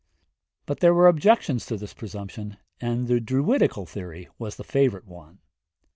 [0.65, 5.41] But there were objections to this presumption, and the Druidical theory was the favourite one.